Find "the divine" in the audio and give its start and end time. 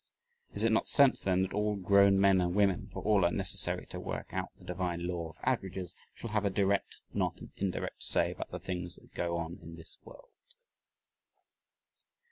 4.57-5.05